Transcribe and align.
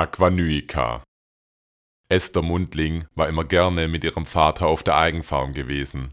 Aquanuica 0.00 1.02
Esther 2.08 2.40
Mundling 2.40 3.04
war 3.14 3.28
immer 3.28 3.44
gerne 3.44 3.86
mit 3.86 4.02
ihrem 4.02 4.24
Vater 4.24 4.66
auf 4.66 4.82
der 4.82 4.96
Eigenfarm 4.96 5.52
gewesen. 5.52 6.12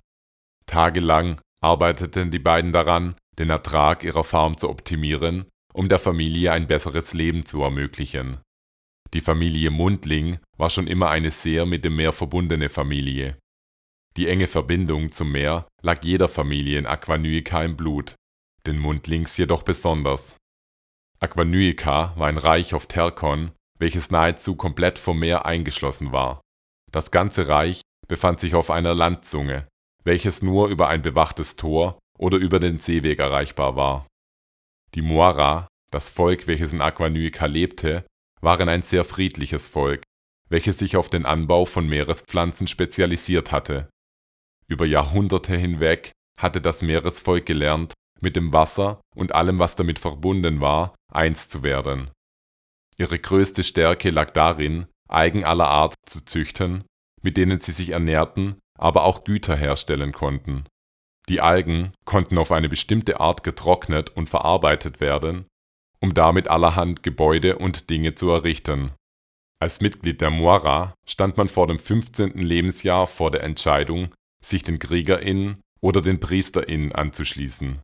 Tagelang 0.66 1.40
arbeiteten 1.62 2.30
die 2.30 2.38
beiden 2.40 2.74
daran, 2.74 3.16
den 3.40 3.50
Ertrag 3.50 4.04
ihrer 4.04 4.26
Farm 4.26 4.58
zu 4.58 4.68
optimieren, 4.68 5.46
um 5.74 5.88
der 5.88 6.00
Familie 6.00 6.52
ein 6.52 6.68
besseres 6.68 7.14
Leben 7.14 7.46
zu 7.46 7.64
ermöglichen. 7.64 8.42
Die 9.14 9.22
Familie 9.22 9.72
Mundling 9.72 10.40
war 10.58 10.70
schon 10.70 10.88
immer 10.88 11.10
eine 11.10 11.32
sehr 11.32 11.66
mit 11.66 11.86
dem 11.86 11.96
Meer 11.96 12.12
verbundene 12.12 12.68
Familie. 12.68 13.38
Die 14.18 14.28
enge 14.28 14.48
Verbindung 14.48 15.14
zum 15.14 15.32
Meer 15.32 15.66
lag 15.82 16.04
jeder 16.04 16.28
Familie 16.28 16.78
in 16.78 16.88
Aquanuica 16.88 17.64
im 17.64 17.78
Blut, 17.78 18.16
den 18.66 18.80
Mundlings 18.80 19.38
jedoch 19.38 19.64
besonders. 19.64 20.36
Aquanuica 21.22 22.14
war 22.18 22.28
ein 22.28 22.38
Reich 22.38 22.74
auf 22.74 22.88
Terkon, 22.88 23.54
welches 23.80 24.12
nahezu 24.12 24.56
komplett 24.56 25.00
vom 25.00 25.20
Meer 25.20 25.46
eingeschlossen 25.46 26.12
war. 26.12 26.42
Das 26.92 27.12
ganze 27.12 27.48
Reich 27.48 27.82
befand 28.08 28.40
sich 28.40 28.56
auf 28.56 28.72
einer 28.72 28.94
Landzunge, 28.94 29.68
welches 30.04 30.42
nur 30.42 30.70
über 30.70 30.88
ein 30.88 31.02
bewachtes 31.02 31.56
Tor 31.56 32.00
oder 32.18 32.38
über 32.38 32.60
den 32.60 32.80
Seeweg 32.80 33.20
erreichbar 33.20 33.76
war. 33.76 34.08
Die 34.96 35.02
Moira, 35.02 35.68
das 35.92 36.10
Volk, 36.10 36.48
welches 36.48 36.74
in 36.74 36.82
Aquanuica 36.82 37.46
lebte, 37.46 38.06
waren 38.42 38.70
ein 38.70 38.82
sehr 38.82 39.04
friedliches 39.04 39.68
Volk, 39.68 40.04
welches 40.50 40.78
sich 40.78 40.96
auf 40.96 41.10
den 41.10 41.26
Anbau 41.26 41.66
von 41.66 41.88
Meerespflanzen 41.88 42.68
spezialisiert 42.68 43.52
hatte. 43.52 43.90
Über 44.68 44.86
Jahrhunderte 44.86 45.56
hinweg 45.56 46.12
hatte 46.40 46.62
das 46.62 46.82
Meeresvolk 46.82 47.46
gelernt, 47.46 47.94
mit 48.22 48.36
dem 48.36 48.54
Wasser 48.54 49.02
und 49.16 49.34
allem, 49.34 49.60
was 49.60 49.76
damit 49.76 50.00
verbunden 50.00 50.62
war, 50.62 50.96
eins 51.12 51.50
zu 51.50 51.64
werden. 51.64 52.10
Ihre 53.00 53.20
größte 53.20 53.64
Stärke 53.64 54.10
lag 54.10 54.32
darin, 54.32 54.88
Algen 55.08 55.44
aller 55.44 55.68
Art 55.68 55.96
zu 56.06 56.26
züchten, 56.26 56.84
mit 57.22 57.38
denen 57.38 57.60
sie 57.60 57.72
sich 57.72 57.90
ernährten, 57.90 58.60
aber 58.78 59.04
auch 59.04 59.24
Güter 59.24 59.56
herstellen 59.56 60.12
konnten. 60.12 60.66
Die 61.30 61.42
Algen 61.42 61.92
konnten 62.06 62.38
auf 62.38 62.52
eine 62.52 62.70
bestimmte 62.70 63.20
Art 63.20 63.44
getrocknet 63.44 64.10
und 64.10 64.30
verarbeitet 64.30 65.00
werden, 65.00 65.46
um 66.00 66.14
damit 66.14 66.48
allerhand 66.48 67.04
Gebäude 67.04 67.58
und 67.58 67.90
Dinge 67.90 68.16
zu 68.16 68.30
errichten. 68.30 68.92
Als 69.60 69.82
Mitglied 69.82 70.22
der 70.22 70.30
Moira 70.30 70.94
stand 71.08 71.38
man 71.38 71.50
vor 71.50 71.68
dem 71.68 71.80
15. 71.80 72.38
Lebensjahr 72.38 73.08
vor 73.08 73.32
der 73.32 73.44
Entscheidung, 73.44 74.14
sich 74.44 74.64
den 74.64 74.80
KriegerInnen 74.80 75.60
oder 75.82 76.02
den 76.02 76.20
PriesterInnen 76.20 76.92
anzuschließen. 76.92 77.82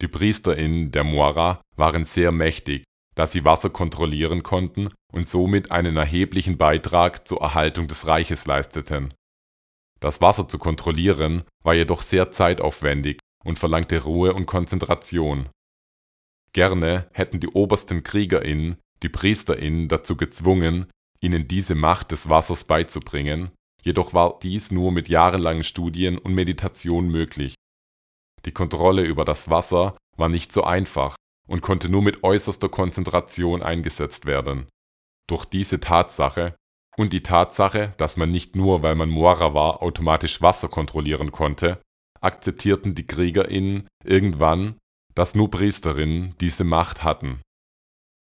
Die 0.00 0.08
PriesterInnen 0.08 0.90
der 0.90 1.04
Moira 1.04 1.62
waren 1.76 2.04
sehr 2.04 2.32
mächtig, 2.32 2.84
da 3.16 3.26
sie 3.26 3.44
Wasser 3.44 3.70
kontrollieren 3.70 4.42
konnten 4.42 4.90
und 5.12 5.26
somit 5.26 5.72
einen 5.72 5.96
erheblichen 5.96 6.58
Beitrag 6.58 7.26
zur 7.26 7.40
Erhaltung 7.40 7.88
des 7.88 8.06
Reiches 8.06 8.46
leisteten. 8.46 9.12
Das 10.00 10.20
Wasser 10.20 10.46
zu 10.46 10.58
kontrollieren 10.58 11.44
war 11.64 11.74
jedoch 11.74 12.02
sehr 12.02 12.30
zeitaufwendig 12.30 13.18
und 13.42 13.58
verlangte 13.58 14.02
Ruhe 14.02 14.34
und 14.34 14.46
Konzentration. 14.46 15.48
Gerne 16.52 17.08
hätten 17.12 17.40
die 17.40 17.48
obersten 17.48 18.02
KriegerInnen 18.02 18.76
die 19.02 19.08
PriesterInnen 19.08 19.88
dazu 19.88 20.16
gezwungen, 20.16 20.86
ihnen 21.20 21.48
diese 21.48 21.74
Macht 21.74 22.12
des 22.12 22.28
Wassers 22.28 22.64
beizubringen, 22.64 23.50
jedoch 23.82 24.14
war 24.14 24.38
dies 24.42 24.70
nur 24.70 24.92
mit 24.92 25.08
jahrelangen 25.08 25.64
Studien 25.64 26.18
und 26.18 26.34
Meditation 26.34 27.08
möglich. 27.08 27.54
Die 28.44 28.52
Kontrolle 28.52 29.02
über 29.02 29.24
das 29.24 29.50
Wasser 29.50 29.96
war 30.16 30.28
nicht 30.28 30.52
so 30.52 30.64
einfach 30.64 31.16
und 31.46 31.62
konnte 31.62 31.88
nur 31.88 32.02
mit 32.02 32.22
äußerster 32.24 32.68
Konzentration 32.68 33.62
eingesetzt 33.62 34.26
werden. 34.26 34.66
Durch 35.28 35.44
diese 35.44 35.80
Tatsache 35.80 36.54
und 36.96 37.12
die 37.12 37.22
Tatsache, 37.22 37.94
dass 37.98 38.16
man 38.16 38.30
nicht 38.30 38.56
nur, 38.56 38.82
weil 38.82 38.94
man 38.94 39.08
Moira 39.08 39.54
war, 39.54 39.82
automatisch 39.82 40.40
Wasser 40.42 40.68
kontrollieren 40.68 41.32
konnte, 41.32 41.80
akzeptierten 42.20 42.94
die 42.94 43.06
KriegerInnen 43.06 43.86
irgendwann, 44.04 44.78
dass 45.14 45.34
nur 45.34 45.50
Priesterinnen 45.50 46.34
diese 46.40 46.64
Macht 46.64 47.04
hatten. 47.04 47.40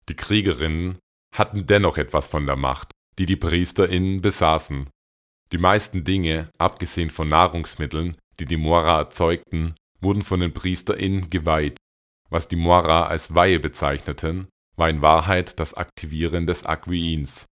Die 0.10 0.16
Kriegerinnen 0.16 0.98
hatten 1.34 1.66
dennoch 1.66 1.98
etwas 1.98 2.28
von 2.28 2.46
der 2.46 2.56
Macht, 2.56 2.92
die 3.18 3.26
die 3.26 3.36
PriesterInnen 3.36 4.22
besaßen. 4.22 4.90
Die 5.52 5.58
meisten 5.58 6.04
Dinge, 6.04 6.50
abgesehen 6.58 7.10
von 7.10 7.28
Nahrungsmitteln, 7.28 8.18
die 8.40 8.46
die 8.46 8.58
Moira 8.58 8.98
erzeugten, 8.98 9.76
wurden 10.02 10.24
von 10.24 10.40
den 10.40 10.54
PriesterInnen 10.54 11.30
geweiht. 11.30 11.78
Was 12.34 12.48
die 12.48 12.56
Moira 12.56 13.06
als 13.06 13.36
Weihe 13.36 13.60
bezeichneten, 13.60 14.48
war 14.76 14.90
in 14.90 15.04
Wahrheit 15.04 15.60
das 15.60 15.76
Aktivieren 15.76 16.48
des 16.48 16.66
Aquiins. 16.66 17.46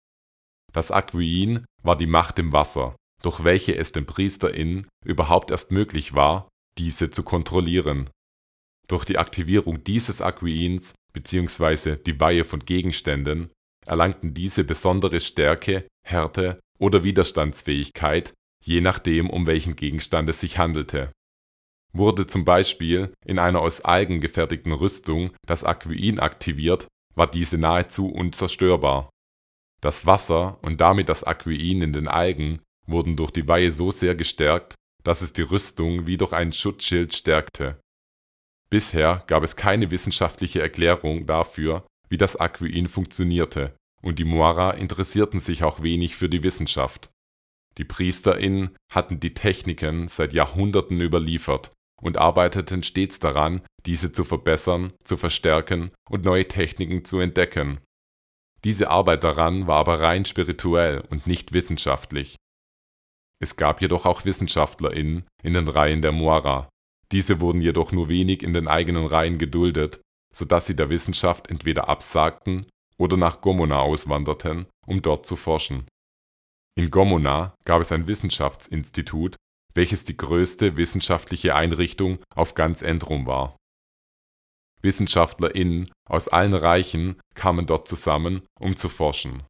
Das 0.74 0.90
Aquiin 0.90 1.64
war 1.84 1.96
die 1.96 2.08
Macht 2.08 2.40
im 2.40 2.52
Wasser, 2.52 2.96
durch 3.22 3.44
welche 3.44 3.76
es 3.76 3.92
den 3.92 4.08
PriesterInnen 4.08 4.88
überhaupt 5.06 5.52
erst 5.52 5.72
möglich 5.72 6.16
war, 6.16 6.50
diese 6.80 7.12
zu 7.12 7.22
kontrollieren. 7.22 8.10
Durch 8.88 9.06
die 9.06 9.20
Aktivierung 9.20 9.84
dieses 9.84 10.20
Aquiins 10.20 10.96
bzw. 11.14 11.98
die 11.98 12.20
Weihe 12.20 12.44
von 12.44 12.62
Gegenständen 12.62 13.52
erlangten 13.86 14.34
diese 14.34 14.64
besondere 14.64 15.20
Stärke, 15.20 15.86
Härte 16.08 16.60
oder 16.80 17.04
Widerstandsfähigkeit, 17.04 18.34
je 18.66 18.82
nachdem, 18.82 19.30
um 19.30 19.46
welchen 19.46 19.76
Gegenstand 19.76 20.28
es 20.28 20.40
sich 20.40 20.58
handelte. 20.58 21.12
Wurde 21.94 22.28
zum 22.28 22.46
Beispiel 22.46 23.14
in 23.26 23.40
einer 23.40 23.60
aus 23.60 23.82
Algen 23.82 24.22
gefertigten 24.22 24.72
Rüstung 24.72 25.32
das 25.46 25.64
Aquiin 25.64 26.20
aktiviert, 26.20 26.88
war 27.16 27.28
diese 27.28 27.58
nahezu 27.58 28.08
unzerstörbar 28.08 29.10
das 29.82 30.06
Wasser 30.06 30.60
und 30.62 30.80
damit 30.80 31.10
das 31.10 31.24
Aquiin 31.24 31.82
in 31.82 31.92
den 31.92 32.08
Algen 32.08 32.62
wurden 32.88 33.16
durch 33.16 33.32
die 33.32 33.48
Weihe 33.48 33.72
so 33.72 33.92
sehr 33.92 34.16
gestärkt, 34.16 34.76
dass 35.04 35.22
es 35.22 35.34
die 35.34 35.42
Rüstung 35.42 36.08
wie 36.08 36.18
durch 36.18 36.34
ein 36.34 36.54
Schutzschild 36.54 37.14
stärkte. 37.14 37.80
Bisher 38.70 39.24
gab 39.28 39.44
es 39.44 39.56
keine 39.56 39.92
wissenschaftliche 39.92 40.62
Erklärung 40.62 41.26
dafür, 41.26 41.86
wie 42.10 42.18
das 42.18 42.36
Aquiin 42.36 42.88
funktionierte, 42.88 43.76
und 44.02 44.20
die 44.20 44.24
Moira 44.24 44.72
interessierten 44.72 45.40
sich 45.40 45.64
auch 45.64 45.82
wenig 45.82 46.16
für 46.16 46.30
die 46.30 46.44
Wissenschaft. 46.44 47.10
Die 47.78 47.86
PriesterInnen 47.86 48.76
hatten 48.92 49.20
die 49.20 49.34
Techniken 49.34 50.08
seit 50.08 50.34
Jahrhunderten 50.34 51.02
überliefert 51.02 51.72
und 52.02 52.18
arbeiteten 52.18 52.84
stets 52.84 53.20
daran, 53.20 53.62
diese 53.86 54.12
zu 54.12 54.24
verbessern, 54.24 54.94
zu 55.04 55.18
verstärken 55.18 55.92
und 56.10 56.26
neue 56.26 56.48
Techniken 56.48 57.06
zu 57.06 57.20
entdecken 57.20 57.80
diese 58.64 58.92
Arbeit 58.92 59.24
daran 59.24 59.66
war 59.66 59.78
aber 59.78 60.00
rein 60.00 60.26
spirituell 60.26 61.04
und 61.10 61.26
nicht 61.26 61.52
wissenschaftlich. 61.52 62.36
Es 63.40 63.56
gab 63.56 63.82
jedoch 63.82 64.06
auch 64.06 64.24
WissenschaftlerInnen 64.24 65.26
in 65.42 65.54
den 65.54 65.68
Reihen 65.68 66.04
der 66.04 66.12
Moira. 66.12 66.70
Diese 67.12 67.42
wurden 67.42 67.62
jedoch 67.62 67.92
nur 67.92 68.08
wenig 68.08 68.44
in 68.44 68.54
den 68.54 68.68
eigenen 68.68 69.08
Reihen 69.08 69.40
geduldet, 69.40 70.00
sodass 70.32 70.68
sie 70.68 70.76
der 70.76 70.90
Wissenschaft 70.90 71.50
entweder 71.50 71.90
absagten 71.90 72.68
oder 72.98 73.18
nach 73.18 73.42
Gomona 73.42 73.80
auswanderten, 73.80 74.68
um 74.86 75.02
dort 75.02 75.26
zu 75.26 75.36
forschen. 75.36 75.88
In 76.78 76.92
Gomona 76.92 77.56
gab 77.66 77.82
es 77.82 77.92
ein 77.92 78.08
Wissenschaftsinstitut, 78.08 79.36
welches 79.74 80.04
die 80.04 80.18
größte 80.18 80.78
wissenschaftliche 80.78 81.56
Einrichtung 81.56 82.20
auf 82.36 82.56
ganz 82.56 82.82
Endrum 82.82 83.26
war 83.26 83.56
WissenschaftlerInnen 84.82 85.90
aus 86.08 86.28
allen 86.28 86.54
Reichen 86.54 87.20
kamen 87.36 87.66
dort 87.66 87.88
zusammen, 87.88 88.42
um 88.60 88.76
zu 88.76 88.90
forschen. 88.90 89.44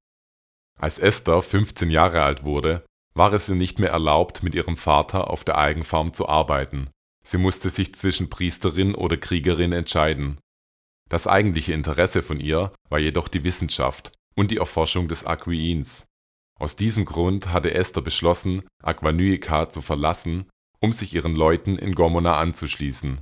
Als 0.79 0.99
Esther 0.99 1.41
15 1.41 1.89
Jahre 1.89 2.23
alt 2.23 2.43
wurde, 2.43 2.85
war 3.13 3.33
es 3.33 3.49
ihr 3.49 3.55
nicht 3.55 3.79
mehr 3.79 3.91
erlaubt, 3.91 4.43
mit 4.43 4.55
ihrem 4.55 4.77
Vater 4.77 5.29
auf 5.29 5.43
der 5.43 5.57
Eigenfarm 5.57 6.13
zu 6.13 6.27
arbeiten. 6.27 6.89
Sie 7.23 7.37
musste 7.37 7.69
sich 7.69 7.93
zwischen 7.93 8.29
Priesterin 8.29 8.95
oder 8.95 9.17
Kriegerin 9.17 9.73
entscheiden. 9.73 10.39
Das 11.09 11.27
eigentliche 11.27 11.73
Interesse 11.73 12.21
von 12.23 12.39
ihr 12.39 12.71
war 12.89 12.99
jedoch 12.99 13.27
die 13.27 13.43
Wissenschaft 13.43 14.11
und 14.35 14.49
die 14.49 14.57
Erforschung 14.57 15.07
des 15.07 15.25
Aquiins. 15.25 16.05
Aus 16.61 16.75
diesem 16.75 17.05
Grund 17.05 17.51
hatte 17.51 17.73
Esther 17.73 18.03
beschlossen, 18.03 18.61
Aquanuica 18.83 19.71
zu 19.71 19.81
verlassen, 19.81 20.45
um 20.79 20.91
sich 20.91 21.15
ihren 21.15 21.35
Leuten 21.35 21.75
in 21.75 21.95
Gomona 21.95 22.37
anzuschließen. 22.37 23.19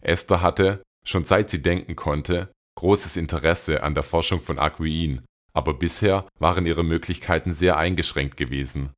Esther 0.00 0.40
hatte, 0.40 0.82
schon 1.04 1.26
seit 1.26 1.50
sie 1.50 1.60
denken 1.60 1.94
konnte, 1.94 2.50
großes 2.78 3.18
Interesse 3.18 3.82
an 3.82 3.92
der 3.94 4.02
Forschung 4.02 4.40
von 4.40 4.58
Aquiin, 4.58 5.26
aber 5.52 5.74
bisher 5.74 6.26
waren 6.38 6.64
ihre 6.64 6.84
Möglichkeiten 6.84 7.52
sehr 7.52 7.76
eingeschränkt 7.76 8.38
gewesen. 8.38 8.94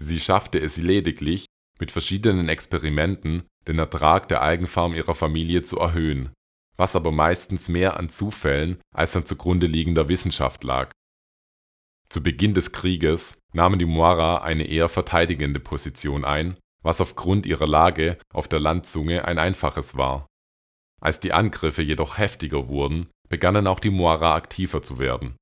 Sie 0.00 0.18
schaffte 0.18 0.58
es 0.58 0.78
lediglich, 0.78 1.44
mit 1.78 1.92
verschiedenen 1.92 2.48
Experimenten 2.48 3.42
den 3.68 3.78
Ertrag 3.78 4.28
der 4.28 4.40
Algenfarm 4.40 4.94
ihrer 4.94 5.14
Familie 5.14 5.62
zu 5.62 5.76
erhöhen, 5.76 6.32
was 6.78 6.96
aber 6.96 7.12
meistens 7.12 7.68
mehr 7.68 7.98
an 7.98 8.08
Zufällen 8.08 8.80
als 8.94 9.14
an 9.14 9.26
zugrunde 9.26 9.66
liegender 9.66 10.08
Wissenschaft 10.08 10.64
lag. 10.64 10.90
Zu 12.12 12.22
Beginn 12.22 12.52
des 12.52 12.72
Krieges 12.72 13.38
nahmen 13.54 13.78
die 13.78 13.86
Moira 13.86 14.42
eine 14.42 14.64
eher 14.64 14.90
verteidigende 14.90 15.60
Position 15.60 16.24
ein, 16.24 16.58
was 16.82 17.00
aufgrund 17.00 17.46
ihrer 17.46 17.66
Lage 17.66 18.18
auf 18.34 18.48
der 18.48 18.60
Landzunge 18.60 19.24
ein 19.24 19.38
einfaches 19.38 19.96
war 19.96 20.26
als 21.02 21.18
die 21.18 21.32
Angriffe 21.32 21.82
jedoch 21.82 22.16
heftiger 22.16 22.68
wurden, 22.68 23.10
begannen 23.28 23.66
auch 23.66 23.80
die 23.80 23.90
Moira 23.90 24.34
aktiver 24.34 24.82
zu 24.82 24.98
werden. 24.98 25.36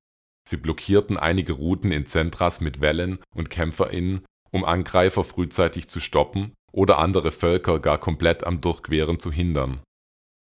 sie 0.49 0.57
blockierten 0.57 1.17
einige 1.17 1.53
Routen 1.53 1.91
in 1.91 2.07
Centras 2.07 2.61
mit 2.61 2.81
Wällen 2.81 3.19
und 3.33 3.51
KämpferInnen, 3.51 4.25
um 4.49 4.65
Angreifer 4.65 5.23
frühzeitig 5.23 5.87
zu 5.87 5.99
stoppen 5.99 6.53
oder 6.73 6.97
andere 6.97 7.31
Völker 7.31 7.79
gar 7.79 7.99
komplett 7.99 8.43
am 8.43 8.59
Durchqueren 8.59 9.19
zu 9.19 9.31
hindern. 9.31 9.81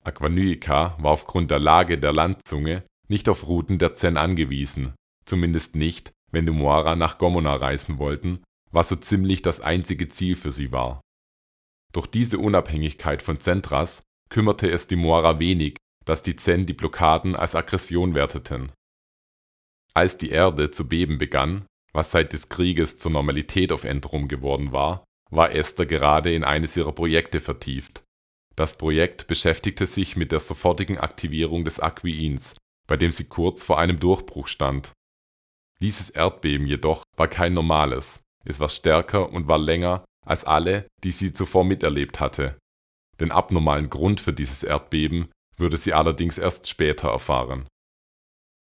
Aqua 0.04 0.30
Nyica 0.30 0.98
war 0.98 1.12
aufgrund 1.12 1.52
der 1.52 1.60
Lage 1.60 2.00
der 2.00 2.14
Landzunge 2.14 2.84
nicht 3.10 3.28
auf 3.28 3.48
Routen 3.48 3.78
der 3.78 3.94
Zen 3.94 4.18
angewiesen, 4.18 4.96
zumindest 5.32 5.78
nicht, 5.78 6.12
wenn 6.34 6.46
die 6.46 6.52
Moara 6.52 6.98
nach 6.98 7.18
Gomona 7.18 7.56
reisen 7.56 8.00
wollten, 8.00 8.44
was 8.70 8.90
so 8.90 8.98
ziemlich 8.98 9.42
das 9.42 9.62
einzige 9.62 10.10
Ziel 10.10 10.36
für 10.36 10.52
sie 10.52 10.74
war. 10.74 11.00
Durch 11.94 12.08
diese 12.08 12.38
Unabhängigkeit 12.38 13.24
von 13.24 13.40
Centras 13.40 14.04
kümmerte 14.30 14.70
es 14.70 14.88
die 14.88 14.98
Moara 14.98 15.40
wenig, 15.40 15.78
dass 16.04 16.22
die 16.22 16.36
Zen 16.36 16.66
die 16.66 16.74
Blockaden 16.74 17.38
als 17.38 17.56
Aggression 17.56 18.14
werteten. 18.14 18.74
Als 19.94 20.18
die 20.18 20.32
Erde 20.32 20.70
zu 20.70 20.90
beben 20.90 21.18
begann, 21.18 21.66
was 21.94 22.12
seit 22.12 22.34
des 22.34 22.50
Krieges 22.50 22.98
zur 22.98 23.12
Normalität 23.12 23.72
auf 23.72 23.86
Endrum 23.86 24.28
geworden 24.28 24.74
war, 24.74 25.06
war 25.30 25.56
Esther 25.56 25.86
gerade 25.86 26.34
in 26.34 26.44
eines 26.44 26.76
ihrer 26.76 26.92
Projekte 26.92 27.40
vertieft. 27.40 28.04
Das 28.58 28.78
Projekt 28.78 29.28
beschäftigte 29.28 29.86
sich 29.86 30.18
mit 30.18 30.34
der 30.34 30.42
sofortigen 30.42 30.98
Aktivierung 30.98 31.64
des 31.64 31.80
Aquiins, 31.80 32.54
bei 32.86 32.98
dem 32.98 33.12
sie 33.12 33.24
kurz 33.24 33.64
vor 33.64 33.80
einem 33.80 34.02
Durchbruch 34.02 34.50
stand. 34.50 34.92
Dieses 35.82 36.10
Erdbeben 36.10 36.68
jedoch 36.68 37.04
war 37.18 37.28
kein 37.28 37.54
normales, 37.54 38.22
es 38.46 38.60
war 38.60 38.70
stärker 38.70 39.32
und 39.32 39.48
war 39.48 39.58
länger 39.58 40.06
als 40.26 40.44
alle, 40.44 40.88
die 41.04 41.12
sie 41.12 41.34
zuvor 41.34 41.64
miterlebt 41.64 42.20
hatte. 42.20 42.58
Den 43.20 43.32
abnormalen 43.32 43.90
Grund 43.90 44.22
für 44.22 44.34
dieses 44.34 44.64
Erdbeben 44.64 45.30
würde 45.58 45.78
sie 45.78 45.94
allerdings 45.94 46.38
erst 46.38 46.68
später 46.68 47.10
erfahren 47.10 47.68